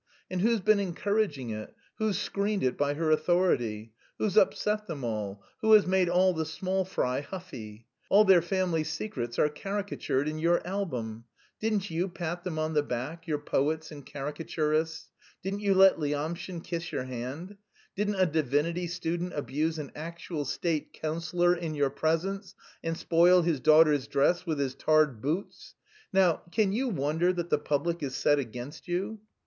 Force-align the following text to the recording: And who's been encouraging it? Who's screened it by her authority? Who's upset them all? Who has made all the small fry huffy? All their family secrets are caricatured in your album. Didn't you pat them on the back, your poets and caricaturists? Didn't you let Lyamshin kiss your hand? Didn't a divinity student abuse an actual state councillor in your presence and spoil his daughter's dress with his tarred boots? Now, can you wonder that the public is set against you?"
And 0.31 0.41
who's 0.41 0.61
been 0.61 0.79
encouraging 0.79 1.51
it? 1.51 1.75
Who's 1.99 2.17
screened 2.17 2.63
it 2.63 2.75
by 2.75 2.95
her 2.95 3.11
authority? 3.11 3.93
Who's 4.17 4.35
upset 4.35 4.87
them 4.87 5.03
all? 5.03 5.43
Who 5.59 5.73
has 5.73 5.85
made 5.85 6.09
all 6.09 6.33
the 6.33 6.43
small 6.43 6.85
fry 6.85 7.21
huffy? 7.21 7.85
All 8.09 8.25
their 8.25 8.41
family 8.41 8.83
secrets 8.83 9.37
are 9.37 9.47
caricatured 9.47 10.27
in 10.27 10.39
your 10.39 10.65
album. 10.65 11.25
Didn't 11.59 11.91
you 11.91 12.07
pat 12.09 12.43
them 12.43 12.57
on 12.57 12.73
the 12.73 12.81
back, 12.81 13.27
your 13.27 13.37
poets 13.37 13.91
and 13.91 14.03
caricaturists? 14.03 15.07
Didn't 15.43 15.59
you 15.59 15.75
let 15.75 15.99
Lyamshin 15.99 16.61
kiss 16.61 16.91
your 16.91 17.03
hand? 17.03 17.57
Didn't 17.95 18.15
a 18.15 18.25
divinity 18.25 18.87
student 18.87 19.33
abuse 19.33 19.77
an 19.77 19.91
actual 19.95 20.45
state 20.45 20.93
councillor 20.93 21.53
in 21.55 21.75
your 21.75 21.91
presence 21.91 22.55
and 22.83 22.97
spoil 22.97 23.43
his 23.43 23.59
daughter's 23.59 24.07
dress 24.07 24.47
with 24.47 24.57
his 24.57 24.73
tarred 24.73 25.21
boots? 25.21 25.75
Now, 26.11 26.41
can 26.51 26.71
you 26.71 26.87
wonder 26.87 27.31
that 27.33 27.51
the 27.51 27.59
public 27.59 28.01
is 28.01 28.15
set 28.15 28.39
against 28.39 28.87
you?" 28.87 29.19